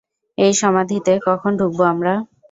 [0.37, 2.13] এই সমাধিতে কখন ঢুকব আমরা?